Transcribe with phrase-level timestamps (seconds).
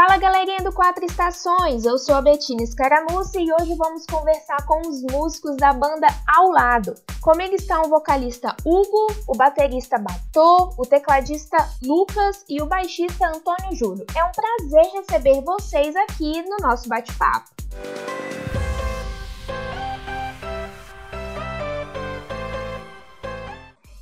[0.00, 4.80] Fala galerinha do Quatro Estações, eu sou a Betina Escaramuça e hoje vamos conversar com
[4.88, 6.94] os músicos da banda Ao Lado.
[7.20, 13.76] Comigo estão o vocalista Hugo, o baterista Batô, o tecladista Lucas e o baixista Antônio
[13.76, 14.06] Júlio.
[14.16, 17.50] É um prazer receber vocês aqui no nosso bate-papo.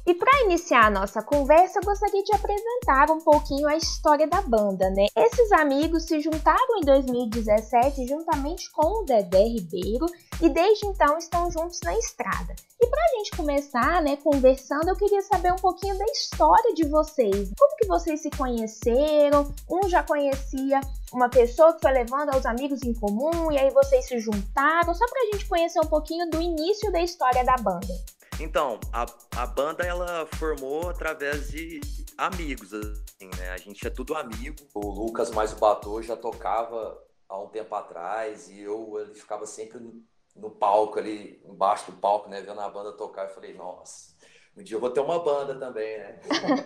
[0.09, 4.41] E para iniciar a nossa conversa, eu gostaria de apresentar um pouquinho a história da
[4.41, 5.05] banda, né?
[5.15, 10.07] Esses amigos se juntaram em 2017 juntamente com o Dedé Ribeiro
[10.41, 12.57] e desde então estão juntos na estrada.
[12.81, 16.89] E para a gente começar, né, conversando, eu queria saber um pouquinho da história de
[16.89, 17.51] vocês.
[17.59, 19.53] Como que vocês se conheceram?
[19.71, 20.81] Um já conhecia
[21.13, 25.05] uma pessoa que foi levando aos amigos em comum e aí vocês se juntaram, só
[25.07, 28.18] para a gente conhecer um pouquinho do início da história da banda.
[28.41, 29.05] Então, a,
[29.37, 31.81] a banda ela formou através de
[32.17, 33.51] amigos, assim, né?
[33.51, 34.57] A gente é tudo amigo.
[34.75, 39.45] O Lucas mais o Batô já tocava há um tempo atrás e eu ele ficava
[39.45, 40.01] sempre no,
[40.37, 42.41] no palco ali, embaixo do palco, né?
[42.41, 43.25] Vendo a banda tocar.
[43.25, 44.15] Eu falei, nossa,
[44.57, 46.21] um dia eu vou ter uma banda também, né?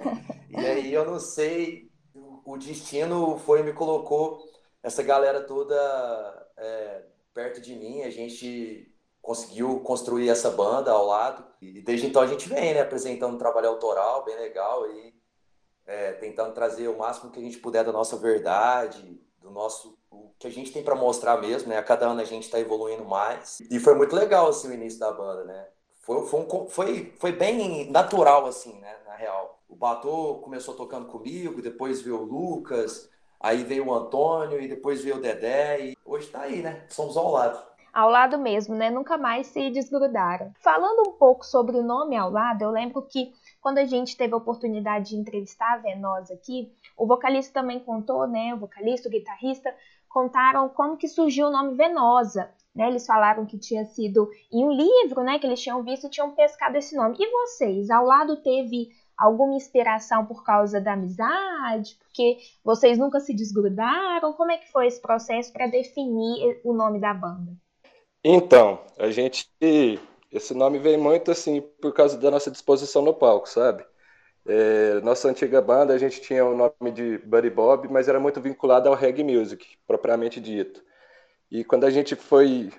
[0.51, 1.91] e aí eu não sei,
[2.45, 4.47] o destino foi me colocou
[4.83, 5.75] essa galera toda
[6.59, 8.03] é, perto de mim.
[8.03, 8.92] A gente
[9.23, 11.45] conseguiu construir essa banda ao lado.
[11.61, 15.15] E desde então a gente vem, né, apresentando um trabalho autoral bem legal e
[15.87, 20.31] é, tentando trazer o máximo que a gente puder da nossa verdade, do nosso o
[20.39, 21.79] que a gente tem para mostrar mesmo, né?
[21.79, 23.61] A cada ano a gente está evoluindo mais.
[23.71, 25.69] E foi muito legal assim o início da banda, né?
[26.01, 29.63] Foi, foi, um, foi, foi bem natural assim, né, na real.
[29.69, 33.09] O Batô começou tocando comigo, depois veio o Lucas,
[33.41, 36.85] aí veio o Antônio e depois veio o Dedé e hoje está aí, né?
[36.89, 38.91] Somos ao lado ao lado mesmo, né?
[38.91, 40.53] Nunca mais se desgrudaram.
[40.61, 44.33] Falando um pouco sobre o nome ao lado, eu lembro que quando a gente teve
[44.33, 48.55] a oportunidade de entrevistar a Venosa aqui, o vocalista também contou, né?
[48.55, 49.75] O vocalista, o guitarrista,
[50.09, 52.51] contaram como que surgiu o nome Venosa.
[52.75, 56.11] Né, eles falaram que tinha sido em um livro, né, que eles tinham visto e
[56.11, 57.17] tinham pescado esse nome.
[57.19, 61.99] E vocês, ao lado teve alguma inspiração por causa da amizade?
[61.99, 64.33] Porque vocês nunca se desgrudaram?
[64.33, 67.53] Como é que foi esse processo para definir o nome da banda?
[68.25, 69.49] Então, a gente.
[70.31, 73.85] Esse nome vem muito assim por causa da nossa disposição no palco, sabe?
[74.47, 78.41] É, nossa antiga banda, a gente tinha o nome de Buddy Bob, mas era muito
[78.41, 80.83] vinculado ao reggae music, propriamente dito.
[81.51, 82.71] E quando a gente foi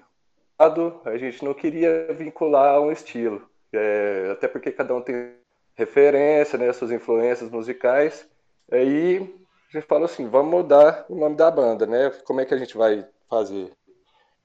[1.06, 5.36] a gente não queria vincular a um estilo, é, até porque cada um tem
[5.76, 8.28] referência, né, suas influências musicais.
[8.72, 9.18] Aí
[9.70, 12.10] a gente falou assim, vamos mudar o nome da banda, né?
[12.26, 13.72] Como é que a gente vai fazer?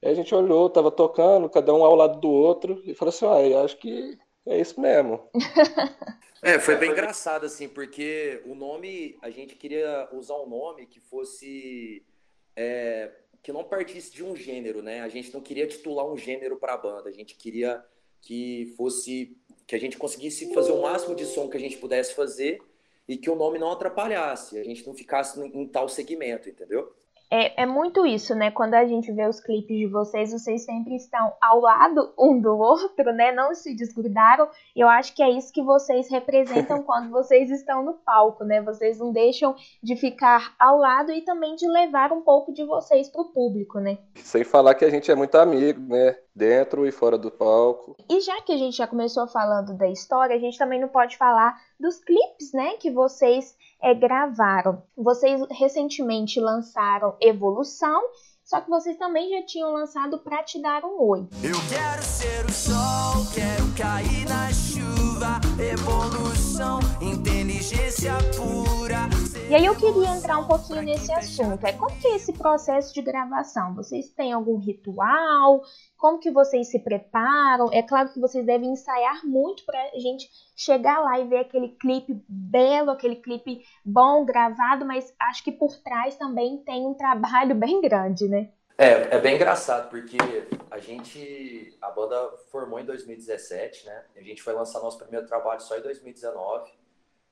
[0.03, 3.25] Aí a gente olhou, tava tocando, cada um ao lado do outro, e falou assim:
[3.25, 5.29] ah, acho que é isso mesmo.
[6.41, 10.99] É, foi bem engraçado, assim, porque o nome, a gente queria usar um nome que
[10.99, 12.01] fosse.
[12.55, 13.11] É,
[13.43, 15.01] que não partisse de um gênero, né?
[15.01, 17.83] A gente não queria titular um gênero para a banda, a gente queria
[18.21, 19.37] que fosse.
[19.67, 22.61] que a gente conseguisse fazer o máximo de som que a gente pudesse fazer
[23.07, 26.93] e que o nome não atrapalhasse, a gente não ficasse em tal segmento, entendeu?
[27.31, 28.49] É, é muito isso, né?
[28.49, 32.57] Quando a gente vê os clipes de vocês, vocês sempre estão ao lado um do
[32.57, 33.31] outro, né?
[33.31, 34.49] Não se desgrudaram.
[34.75, 38.61] E eu acho que é isso que vocês representam quando vocês estão no palco, né?
[38.61, 43.09] Vocês não deixam de ficar ao lado e também de levar um pouco de vocês
[43.09, 43.99] para o público, né?
[44.15, 46.17] Sem falar que a gente é muito amigo, né?
[46.35, 47.95] Dentro e fora do palco.
[48.09, 51.17] E já que a gente já começou falando da história, a gente também não pode
[51.17, 52.77] falar dos clipes, né?
[52.77, 54.83] Que vocês é, gravaram.
[54.95, 58.01] Vocês recentemente lançaram Evolução,
[58.43, 61.27] só que vocês também já tinham lançado Pra Te Dar um Oi.
[61.43, 64.49] Eu quero ser o sol, quero cair na
[65.59, 69.09] evolução, inteligência pura.
[69.49, 71.65] E aí eu queria entrar um pouquinho nesse assunto.
[71.65, 73.73] É como que é esse processo de gravação?
[73.73, 75.61] Vocês têm algum ritual?
[75.97, 77.67] Como que vocês se preparam?
[77.73, 81.69] É claro que vocês devem ensaiar muito para a gente chegar lá e ver aquele
[81.69, 87.55] clipe belo, aquele clipe bom, gravado, mas acho que por trás também tem um trabalho
[87.57, 88.49] bem grande, né?
[88.81, 90.15] É, é bem engraçado, porque
[90.71, 94.05] a gente, a banda formou em 2017, né?
[94.15, 96.71] A gente foi lançar nosso primeiro trabalho só em 2019,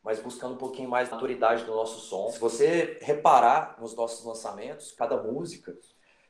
[0.03, 2.29] mas buscando um pouquinho mais de maturidade do nosso som.
[2.31, 5.73] Se você reparar nos nossos lançamentos, cada música,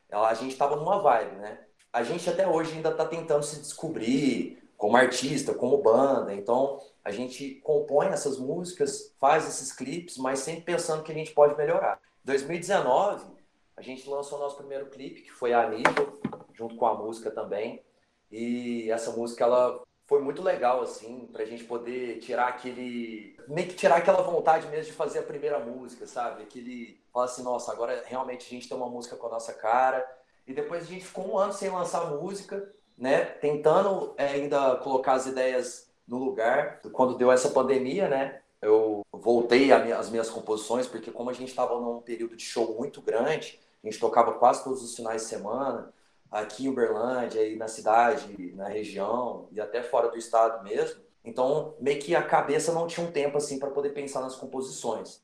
[0.07, 1.65] ela, a gente estava numa vibe, né?
[1.91, 6.31] a gente até hoje ainda está tentando se descobrir como artista, como banda.
[6.31, 11.31] Então, a gente compõe essas músicas, faz esses clipes, mas sempre pensando que a gente
[11.31, 11.99] pode melhorar.
[12.23, 13.36] Em 2019,
[13.77, 16.19] a gente lançou o nosso primeiro clipe, que foi a Nível,
[16.51, 17.85] junto com a música também.
[18.31, 23.38] E essa música ela foi muito legal, assim, pra gente poder tirar aquele.
[23.47, 26.41] meio que tirar aquela vontade mesmo de fazer a primeira música, sabe?
[26.41, 27.00] Aquele.
[27.13, 30.06] Falar assim, nossa, agora realmente a gente tem uma música com a nossa cara.
[30.47, 33.25] E depois a gente ficou um ano sem lançar música, né?
[33.25, 36.81] Tentando é, ainda colocar as ideias no lugar.
[36.94, 38.41] Quando deu essa pandemia, né?
[38.59, 43.01] Eu voltei às minhas composições, porque como a gente estava num período de show muito
[43.01, 45.94] grande, a gente tocava quase todos os finais de semana
[46.31, 51.01] aqui em Uberlândia, aí na cidade, na região e até fora do estado mesmo.
[51.24, 55.21] Então, meio que a cabeça não tinha um tempo assim para poder pensar nas composições.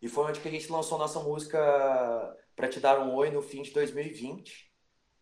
[0.00, 3.42] E foi onde que a gente lançou nossa música Para Te Dar um Oi no
[3.42, 4.70] fim de 2020,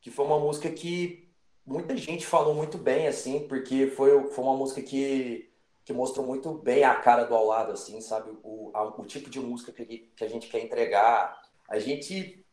[0.01, 1.31] que foi uma música que
[1.65, 5.51] muita gente falou muito bem, assim, porque foi, foi uma música que,
[5.85, 8.31] que mostrou muito bem a cara do ao lado, assim, sabe?
[8.43, 11.41] O, a, o tipo de música que, que a gente quer entregar.
[11.69, 12.44] A gente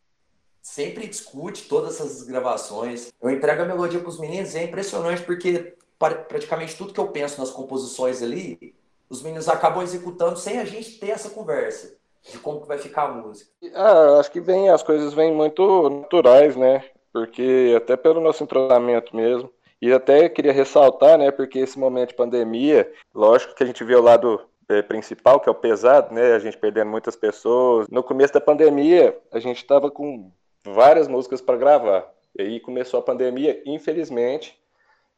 [0.62, 3.12] sempre discute todas essas gravações.
[3.22, 7.08] Eu entrego a melodia para os meninos e é impressionante porque praticamente tudo que eu
[7.10, 8.76] penso nas composições ali,
[9.10, 11.96] os meninos acabam executando sem a gente ter essa conversa
[12.30, 13.52] de como que vai ficar a música.
[13.74, 16.84] Ah, acho que vem, as coisas vêm muito naturais, né?
[17.12, 19.52] Porque até pelo nosso entrosamento mesmo.
[19.82, 23.96] E até queria ressaltar, né, porque esse momento de pandemia, lógico que a gente vê
[23.96, 27.88] o lado é, principal, que é o pesado, né, a gente perdendo muitas pessoas.
[27.88, 30.32] No começo da pandemia, a gente estava com
[30.64, 32.12] várias músicas para gravar.
[32.38, 34.58] E aí começou a pandemia, infelizmente,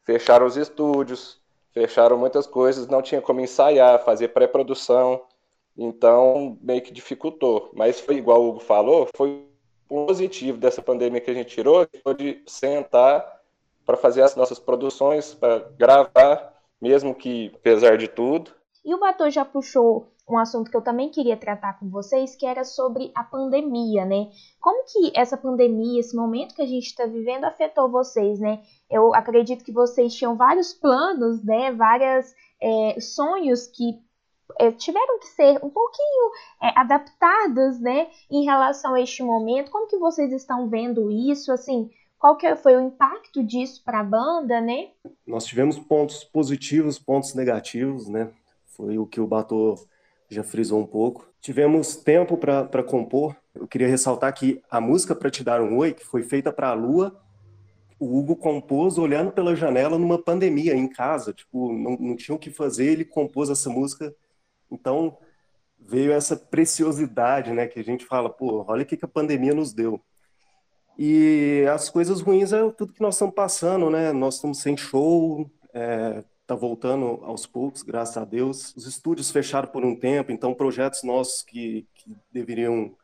[0.02, 1.40] fecharam os estúdios,
[1.72, 5.22] fecharam muitas coisas, não tinha como ensaiar, fazer pré-produção,
[5.76, 7.70] então meio que dificultou.
[7.74, 9.46] Mas foi igual o Hugo falou, foi
[9.88, 11.86] positivo dessa pandemia que a gente tirou,
[12.16, 13.40] de sentar
[13.84, 18.52] para fazer as nossas produções, para gravar, mesmo que apesar de tudo.
[18.84, 22.46] E o Bator já puxou um assunto que eu também queria tratar com vocês, que
[22.46, 24.30] era sobre a pandemia, né?
[24.60, 28.62] Como que essa pandemia, esse momento que a gente está vivendo, afetou vocês, né?
[28.90, 31.72] Eu acredito que vocês tinham vários planos, né?
[31.72, 33.98] Vários é, sonhos que
[34.58, 36.30] é, tiveram que ser um pouquinho
[36.62, 38.08] é, adaptados, né?
[38.30, 39.70] Em relação a este momento.
[39.70, 41.52] Como que vocês estão vendo isso?
[41.52, 44.88] Assim, qual que foi o impacto disso para a banda, né?
[45.26, 48.30] Nós tivemos pontos positivos, pontos negativos, né?
[48.64, 49.78] Foi o que o Bator
[50.28, 51.28] já frisou um pouco.
[51.40, 53.36] Tivemos tempo para compor.
[53.54, 56.68] Eu queria ressaltar que a música Para Te Dar um Oi, que foi feita para
[56.68, 57.20] a Lua,
[57.98, 61.32] o Hugo compôs olhando pela janela numa pandemia em casa.
[61.32, 64.14] Tipo, não, não tinha o que fazer, ele compôs essa música.
[64.70, 65.16] Então,
[65.78, 67.66] veio essa preciosidade, né?
[67.66, 70.00] Que a gente fala, pô, olha o que, que a pandemia nos deu.
[70.98, 74.12] E as coisas ruins é tudo que nós estamos passando, né?
[74.12, 78.74] Nós estamos sem show, é, está voltando aos poucos, graças a Deus.
[78.76, 82.94] Os estúdios fecharam por um tempo, então projetos nossos que, que deveriam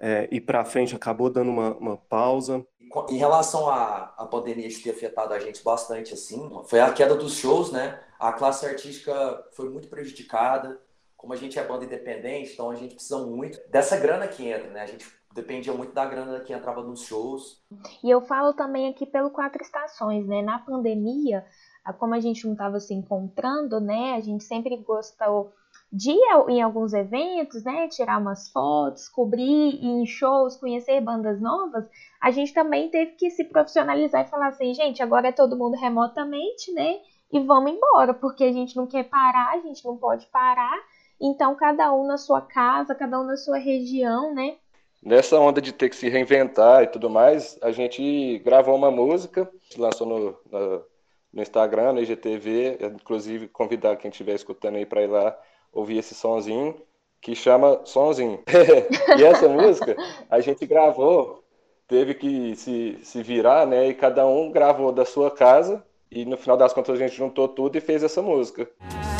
[0.00, 2.66] é, ir para frente acabou dando uma, uma, pausa.
[3.10, 7.14] Em relação à, à pandemia de ter afetado a gente bastante, assim, foi a queda
[7.14, 8.00] dos shows, né?
[8.18, 10.80] A classe artística foi muito prejudicada.
[11.14, 14.70] Como a gente é banda independente, então a gente precisa muito dessa grana que entra,
[14.70, 14.82] né?
[14.82, 17.62] A gente dependia muito da grana que entrava nos shows.
[18.02, 20.40] E eu falo também aqui pelo Quatro Estações, né?
[20.40, 21.44] Na pandemia,
[21.92, 24.14] como a gente não estava se encontrando, né?
[24.14, 25.52] A gente sempre gostou
[25.92, 26.12] de
[26.48, 27.88] em alguns eventos, né?
[27.88, 31.88] Tirar umas fotos, cobrir em shows, conhecer bandas novas.
[32.20, 35.76] A gente também teve que se profissionalizar e falar assim, gente, agora é todo mundo
[35.76, 36.98] remotamente, né?
[37.32, 40.78] E vamos embora, porque a gente não quer parar, a gente não pode parar.
[41.20, 44.56] Então, cada um na sua casa, cada um na sua região, né?
[45.02, 49.48] Nessa onda de ter que se reinventar e tudo mais, a gente gravou uma música,
[49.76, 50.84] lançou no, no
[51.32, 55.38] no Instagram, no IGTV, inclusive convidar quem estiver escutando aí para ir lá
[55.72, 56.74] ouvir esse sonzinho,
[57.20, 58.40] que chama Sonzinho.
[59.18, 59.96] e essa música
[60.30, 61.44] a gente gravou,
[61.86, 63.88] teve que se, se virar, né?
[63.88, 67.48] E cada um gravou da sua casa, e no final das contas a gente juntou
[67.48, 68.68] tudo e fez essa música.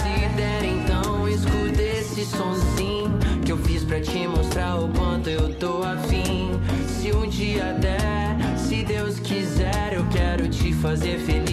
[0.03, 5.55] Se der então, escuta esse sonzinho que eu fiz pra te mostrar o quanto eu
[5.59, 6.50] tô afim.
[6.87, 11.48] Se um dia der, se Deus quiser, eu quero te fazer feliz.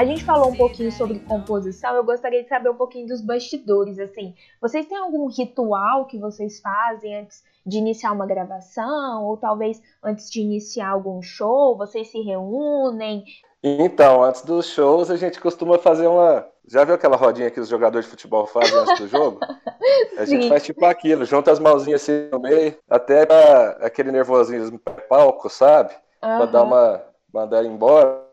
[0.00, 3.98] A gente falou um pouquinho sobre composição, eu gostaria de saber um pouquinho dos bastidores,
[3.98, 4.34] assim.
[4.58, 10.30] Vocês têm algum ritual que vocês fazem antes de iniciar uma gravação, ou talvez antes
[10.30, 13.24] de iniciar algum show, vocês se reúnem?
[13.62, 16.46] Então, antes dos shows, a gente costuma fazer uma.
[16.66, 19.38] Já viu aquela rodinha que os jogadores de futebol fazem antes do jogo?
[20.16, 24.78] A gente faz tipo aquilo, junta as mãozinhas assim no meio, até pra aquele nervosismo
[25.08, 25.92] palco, sabe?
[26.22, 26.36] Uhum.
[26.36, 27.02] Pra dar uma,
[27.32, 28.29] mandar embora.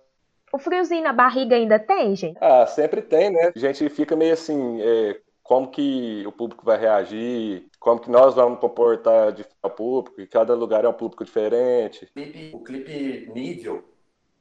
[0.52, 2.38] O friozinho na barriga ainda tem, gente?
[2.42, 3.52] Ah, sempre tem, né?
[3.56, 8.36] A gente fica meio assim, é, como que o público vai reagir, como que nós
[8.36, 12.06] vamos comportar de ao público, e cada lugar é um público diferente.
[12.06, 13.84] O clipe, o clipe Nível,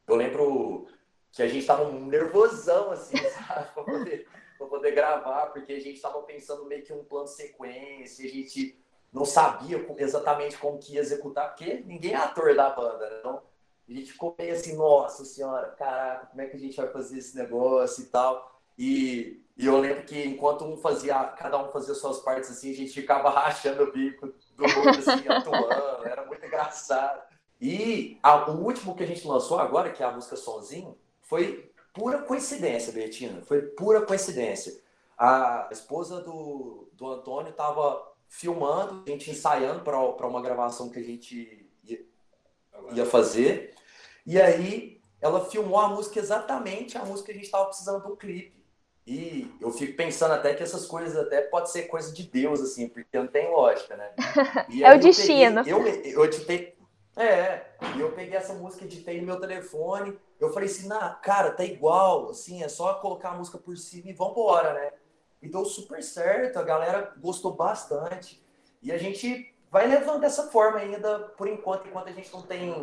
[0.07, 0.87] eu lembro
[1.33, 3.73] que a gente tava um nervosão, assim, sabe?
[3.75, 8.25] pra, poder, pra poder gravar, porque a gente tava pensando meio que um plano sequência,
[8.25, 8.79] a gente
[9.13, 13.17] não sabia exatamente como que ia executar, porque ninguém é ator da banda, né?
[13.21, 13.43] Então,
[13.89, 17.19] a gente ficou meio assim, nossa senhora, caraca, como é que a gente vai fazer
[17.19, 18.61] esse negócio e tal.
[18.79, 22.75] E, e eu lembro que enquanto um fazia, cada um fazia suas partes assim, a
[22.75, 24.27] gente ficava rachando o bico
[24.57, 27.23] do outro, assim, atuando, era muito engraçado.
[27.61, 31.71] E a, o último que a gente lançou agora, que é a música Sonzinho, foi
[31.95, 34.79] pura coincidência, Betina, foi pura coincidência.
[35.17, 41.03] A esposa do, do Antônio estava filmando, a gente ensaiando para uma gravação que a
[41.03, 42.05] gente ia,
[42.93, 43.75] ia fazer.
[44.27, 48.17] E aí ela filmou a música exatamente a música que a gente estava precisando do
[48.17, 48.57] clipe.
[49.07, 52.89] E eu fico pensando até que essas coisas até pode ser coisa de Deus, assim,
[52.89, 54.11] porque não tem lógica, né?
[54.83, 55.61] é o destino.
[55.65, 56.77] Eu, peguei, eu, eu editei.
[57.17, 57.65] É,
[57.97, 60.19] e eu peguei essa música, editei no meu telefone.
[60.41, 64.11] Eu falei assim, nah, cara, tá igual, assim, é só colocar a música por cima
[64.11, 64.91] e vambora, né?
[65.41, 68.45] E deu super certo, a galera gostou bastante.
[68.83, 72.75] E a gente vai levando dessa forma ainda, por enquanto, enquanto a gente não tem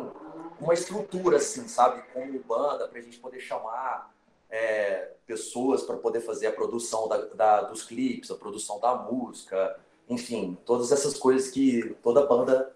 [0.60, 2.02] uma estrutura, assim, sabe?
[2.12, 4.12] Como banda, pra gente poder chamar
[4.50, 9.78] é, pessoas para poder fazer a produção da, da, dos clipes, a produção da música,
[10.08, 12.70] enfim, todas essas coisas que toda banda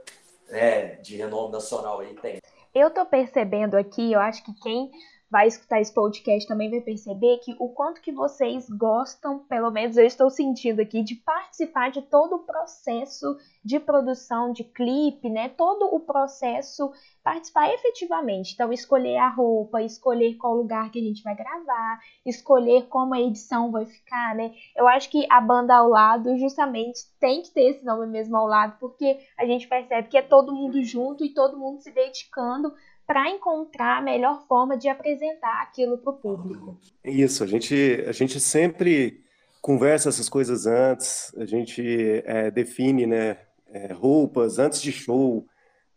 [0.48, 2.40] né, de renome nacional aí tem.
[2.74, 4.90] Eu tô percebendo aqui, eu acho que quem
[5.30, 9.96] vai escutar esse podcast também vai perceber que o quanto que vocês gostam, pelo menos
[9.96, 15.50] eu estou sentindo aqui, de participar de todo o processo de produção de clipe, né?
[15.50, 16.90] Todo o processo,
[17.22, 18.54] participar efetivamente.
[18.54, 23.20] Então, escolher a roupa, escolher qual lugar que a gente vai gravar, escolher como a
[23.20, 24.54] edição vai ficar, né?
[24.74, 28.46] Eu acho que a banda ao lado justamente tem que ter esse nome mesmo ao
[28.46, 32.72] lado, porque a gente percebe que é todo mundo junto e todo mundo se dedicando
[33.08, 36.78] para encontrar a melhor forma de apresentar aquilo para o público.
[37.02, 39.24] Isso, a gente, a gente sempre
[39.62, 41.82] conversa essas coisas antes, a gente
[42.26, 43.38] é, define né,
[43.68, 45.46] é, roupas antes de show, o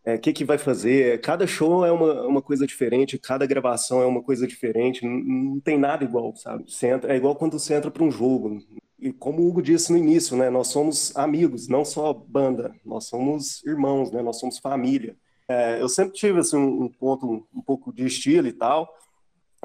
[0.05, 1.19] é, que, que vai fazer.
[1.19, 5.59] Cada show é uma, uma coisa diferente, cada gravação é uma coisa diferente, não, não
[5.59, 6.63] tem nada igual, sabe?
[6.71, 8.57] Você entra, é igual quando você entra para um jogo.
[8.97, 13.09] E como o Hugo disse no início, né, nós somos amigos, não só banda, nós
[13.09, 15.17] somos irmãos, né, nós somos família.
[15.51, 18.97] É, eu sempre tive assim, um, um ponto um, um, pouco de estilo e tal.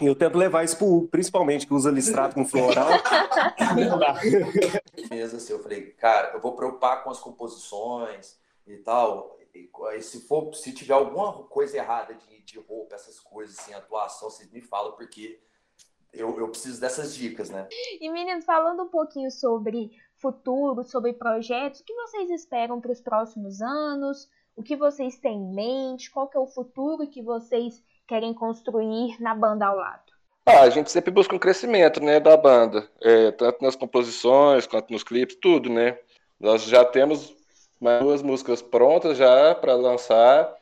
[0.00, 2.88] E eu tento levar isso pro Hugo, principalmente, que usa listrado com floral.
[5.08, 9.38] Mesmo assim, eu falei, cara, eu vou preocupar com as composições e tal.
[9.54, 14.28] E, se, for, se tiver alguma coisa errada de, de roupa, essas coisas, assim, atuação,
[14.28, 15.40] vocês me falam, porque
[16.12, 17.66] eu, eu preciso dessas dicas, né?
[18.00, 23.00] E meninos, falando um pouquinho sobre futuro, sobre projetos, o que vocês esperam para os
[23.00, 24.28] próximos anos?
[24.56, 29.20] O que vocês têm em mente, qual que é o futuro que vocês querem construir
[29.20, 30.12] na banda ao lado?
[30.46, 34.92] Ah, a gente sempre busca um crescimento, né, da banda, é, tanto nas composições quanto
[34.92, 35.98] nos clipes, tudo, né.
[36.40, 37.34] Nós já temos
[37.80, 40.54] mais duas músicas prontas já para lançar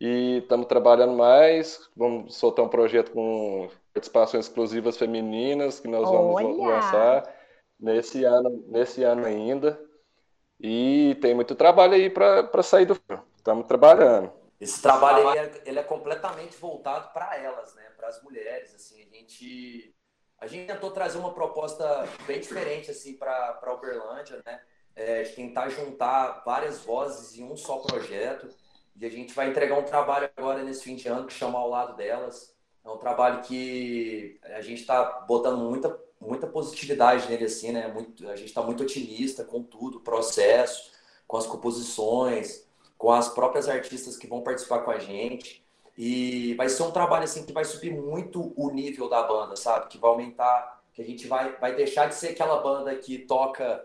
[0.00, 1.88] e estamos trabalhando mais.
[1.96, 6.44] Vamos soltar um projeto com participações exclusivas femininas que nós Olha.
[6.44, 7.34] vamos lançar
[7.78, 9.80] nesse ano, nesse ano ainda.
[10.60, 13.22] E tem muito trabalho aí para sair do filme.
[13.48, 14.30] Estamos trabalhando.
[14.60, 17.84] Esse trabalho ele é, ele é completamente voltado para elas, né?
[17.96, 19.00] Para as mulheres, assim.
[19.00, 19.94] A gente
[20.38, 24.60] a gente tentou trazer uma proposta bem diferente assim para Uberlândia, né?
[24.94, 28.48] É, tentar juntar várias vozes em um só projeto.
[28.94, 31.70] E a gente vai entregar um trabalho agora nesse fim de ano que chama Ao
[31.70, 32.54] Lado Delas.
[32.84, 37.88] É um trabalho que a gente está botando muita, muita positividade nele, assim, né?
[37.88, 40.90] Muito, a gente está muito otimista com tudo, o processo,
[41.26, 42.67] com as composições,
[42.98, 45.64] com as próprias artistas que vão participar com a gente.
[45.96, 49.88] E vai ser um trabalho assim que vai subir muito o nível da banda, sabe?
[49.88, 53.84] Que vai aumentar, que a gente vai, vai deixar de ser aquela banda que toca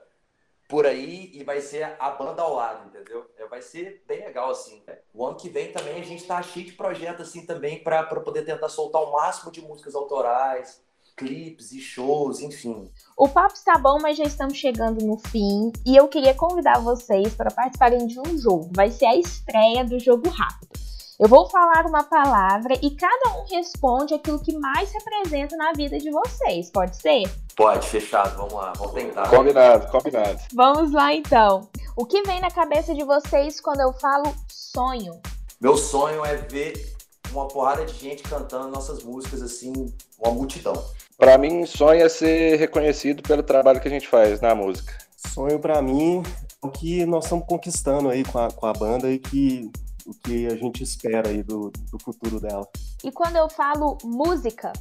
[0.67, 3.29] por aí e vai ser a banda ao lado, entendeu?
[3.37, 4.83] É, vai ser bem legal assim.
[5.13, 8.43] O ano que vem também a gente tá cheio de projetos assim também para poder
[8.43, 10.83] tentar soltar o máximo de músicas autorais,
[11.15, 12.89] clipes e shows, enfim.
[13.17, 17.33] O papo está bom, mas já estamos chegando no fim e eu queria convidar vocês
[17.33, 18.69] para participarem de um jogo.
[18.75, 20.73] Vai ser a estreia do jogo rápido.
[21.19, 25.97] Eu vou falar uma palavra e cada um responde aquilo que mais representa na vida
[25.97, 26.71] de vocês.
[26.71, 27.23] Pode ser?
[27.55, 28.35] Pode, fechado.
[28.35, 29.29] Vamos lá, vamos tentar.
[29.29, 30.39] Combinado, combinado.
[30.53, 31.69] Vamos lá então.
[31.95, 35.21] O que vem na cabeça de vocês quando eu falo sonho?
[35.61, 36.93] Meu sonho é ver
[37.33, 39.71] uma porrada de gente cantando nossas músicas assim,
[40.19, 40.73] uma multidão.
[41.17, 44.93] Para mim, sonho é ser reconhecido pelo trabalho que a gente faz na música.
[45.33, 46.21] Sonho para mim
[46.61, 49.71] é o que nós estamos conquistando aí com a, com a banda e que
[50.05, 52.67] o que a gente espera aí do, do futuro dela.
[53.03, 54.73] E quando eu falo música?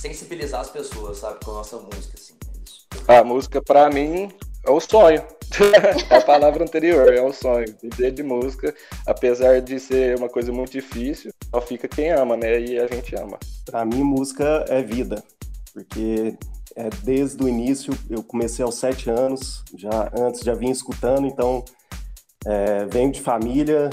[0.00, 2.34] sensibilizar as pessoas, sabe, com a nossa música, assim.
[3.06, 4.30] É a música, para mim,
[4.64, 5.22] é o sonho.
[6.10, 7.74] é a palavra anterior, é um sonho.
[7.82, 8.74] Viver de música,
[9.06, 12.60] apesar de ser uma coisa muito difícil, só fica quem ama, né?
[12.60, 13.38] E a gente ama.
[13.64, 15.22] Para mim, música é vida,
[15.74, 16.36] porque
[16.76, 21.64] é, desde o início, eu comecei aos sete anos, já antes já vinha escutando, então
[22.46, 23.90] é, venho de família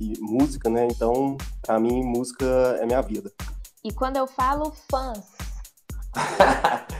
[0.00, 0.88] e música, né?
[0.90, 2.44] Então, para mim, música
[2.80, 3.32] é minha vida.
[3.84, 5.36] E quando eu falo fãs?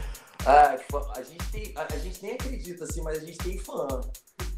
[0.48, 0.78] ah,
[1.16, 3.86] a, gente tem, a, a, gente nem acredita assim, mas a gente tem fã.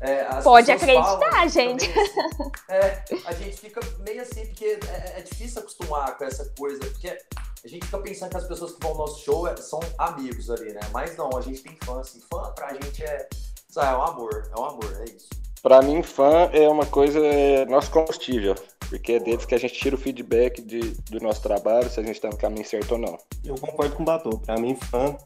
[0.00, 1.90] É, Pode acreditar, falam, gente.
[1.90, 6.78] Assim, é, a gente fica meio assim, porque é, é, difícil acostumar com essa coisa,
[6.78, 9.80] porque a gente fica pensando que as pessoas que vão ao nosso show é, são
[9.98, 10.80] amigos ali, né?
[10.92, 12.20] Mas não, a gente tem fã, assim.
[12.32, 13.28] Fã pra gente é,
[13.68, 15.28] sabe, é um amor, é um amor, é isso.
[15.62, 18.54] Pra mim, fã é uma coisa, é nosso combustível,
[18.88, 20.80] porque é deles que a gente tira o feedback de,
[21.10, 23.18] do nosso trabalho, se a gente tá no caminho certo ou não.
[23.44, 24.38] Eu concordo com o Batou.
[24.38, 25.18] Pra mim, fã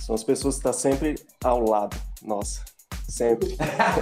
[0.00, 1.14] são as pessoas que estão tá sempre
[1.44, 1.96] ao lado.
[2.22, 2.60] Nossa,
[3.08, 3.56] sempre.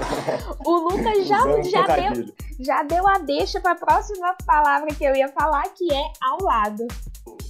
[0.64, 5.14] o Lucas já, já, deu, já deu a deixa para a próxima palavra que eu
[5.14, 6.86] ia falar, que é ao lado.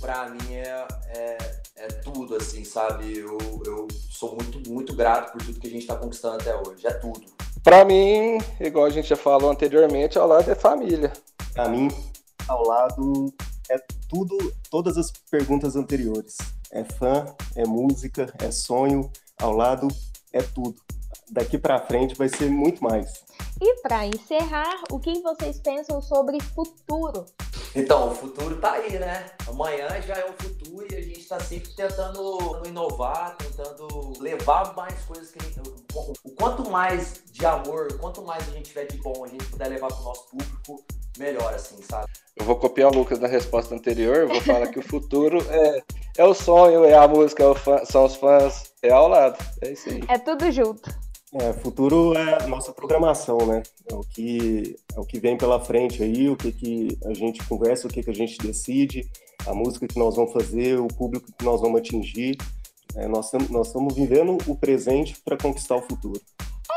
[0.00, 1.38] Para mim é, é,
[1.76, 3.19] é, tudo, assim, sabe?
[3.19, 6.87] Eu, eu sou muito, muito grato por tudo que a gente está conquistando até hoje.
[6.87, 7.26] É tudo.
[7.62, 11.12] Para mim, igual a gente já falou anteriormente, ao lado é família.
[11.52, 11.88] Para mim,
[12.47, 13.35] ao lado
[14.08, 14.36] tudo,
[14.70, 16.36] todas as perguntas anteriores.
[16.70, 19.88] É fã, é música, é sonho, ao lado
[20.32, 20.76] é tudo
[21.30, 23.24] daqui para frente vai ser muito mais.
[23.60, 27.26] E para encerrar, o que vocês pensam sobre futuro?
[27.78, 29.26] Então, o futuro tá aí, né?
[29.47, 35.00] Amanhã já é o futuro e a gente está sempre tentando inovar, tentando levar mais
[35.04, 35.61] coisas que a gente.
[36.25, 39.68] O quanto mais de amor, quanto mais a gente tiver de bom, a gente puder
[39.68, 40.85] levar para o nosso público,
[41.16, 42.08] melhor, assim, sabe?
[42.37, 45.82] Eu vou copiar o Lucas na resposta anterior, vou falar que o futuro é,
[46.18, 49.38] é o sonho, é a música, é fã, são os fãs, é ao lado.
[49.62, 50.02] É isso aí.
[50.08, 51.07] É tudo junto.
[51.35, 53.62] É, futuro é a nossa programação, né?
[53.90, 57.44] É o que, é o que vem pela frente aí, o que, que a gente
[57.47, 59.06] conversa, o que, que a gente decide,
[59.47, 62.38] a música que nós vamos fazer, o público que nós vamos atingir.
[62.97, 63.30] É, nós
[63.67, 66.21] estamos vivendo o presente para conquistar o futuro.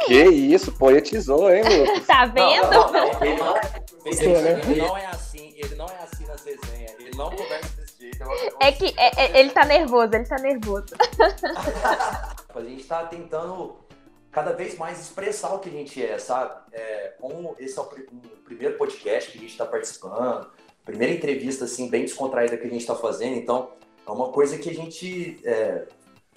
[0.06, 2.06] Que isso, poetizou, hein, Lucas?
[2.06, 2.70] tá vendo?
[2.70, 3.56] Não, não, não, ele, não,
[4.06, 8.00] ele, ele não é assim, ele não é assim nas resenhas, ele não conversa desse
[8.00, 8.24] jeito.
[8.60, 10.88] É que é, é, ele tá nervoso, ele tá nervoso.
[12.54, 13.76] a gente tá tentando
[14.32, 16.62] cada vez mais expressar o que a gente é, sabe?
[16.72, 20.50] É, como esse é o, o primeiro podcast que a gente está participando,
[20.86, 23.74] primeira entrevista assim bem descontraída que a gente está fazendo, então
[24.08, 25.88] é uma coisa que a gente é,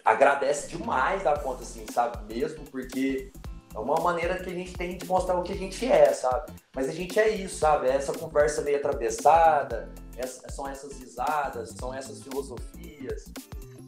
[0.04, 2.34] agradece demais da conta, assim, sabe?
[2.34, 3.32] Mesmo porque
[3.74, 6.52] é uma maneira que a gente tem de mostrar o que a gente é, sabe?
[6.74, 7.88] Mas a gente é isso, sabe?
[7.88, 13.32] É essa conversa meio atravessada, essa, são essas risadas, são essas filosofias.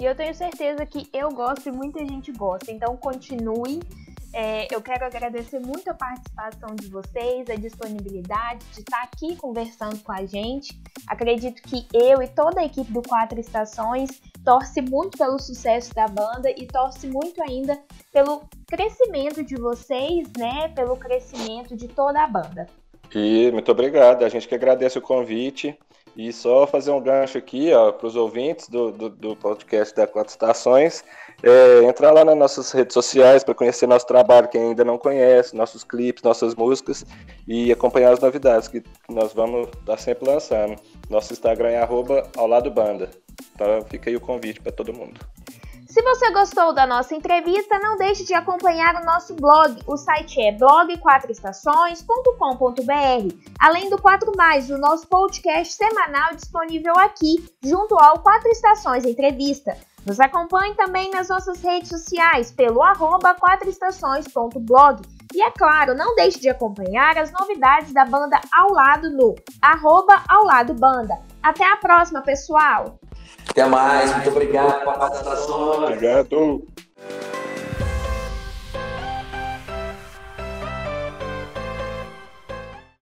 [0.00, 2.70] E eu tenho certeza que eu gosto e muita gente gosta.
[2.70, 3.80] Então continue.
[4.32, 9.98] É, eu quero agradecer muito a participação de vocês, a disponibilidade de estar aqui conversando
[10.00, 10.78] com a gente.
[11.06, 16.06] Acredito que eu e toda a equipe do Quatro Estações torce muito pelo sucesso da
[16.06, 17.80] banda e torce muito ainda
[18.12, 20.68] pelo crescimento de vocês, né?
[20.68, 22.68] Pelo crescimento de toda a banda.
[23.14, 24.22] E muito obrigado.
[24.22, 25.78] A gente que agradece o convite.
[26.16, 30.30] E só fazer um gancho aqui para os ouvintes do, do, do, podcast da Quatro
[30.30, 31.04] Estações.
[31.42, 35.54] É, entrar lá nas nossas redes sociais para conhecer nosso trabalho, quem ainda não conhece,
[35.54, 37.04] nossos clipes, nossas músicas
[37.46, 40.76] e acompanhar as novidades que nós vamos estar tá sempre lançando.
[41.10, 43.10] Nosso Instagram é arroba ao lado banda.
[43.54, 45.20] Então fica aí o convite para todo mundo.
[45.96, 49.80] Se você gostou da nossa entrevista, não deixe de acompanhar o nosso blog.
[49.86, 53.34] O site é blog4estações.com.br.
[53.58, 59.74] Além do 4 Mais, o nosso podcast semanal disponível aqui, junto ao 4 Estações Entrevista.
[60.04, 65.00] Nos acompanhe também nas nossas redes sociais pelo arroba 4estações.blog.
[65.34, 70.22] E é claro, não deixe de acompanhar as novidades da banda Ao Lado no arroba
[70.28, 71.18] Ao Lado Banda.
[71.42, 72.98] Até a próxima, pessoal!
[73.48, 75.82] Até mais, muito obrigado pela participação.
[75.82, 76.62] Obrigado.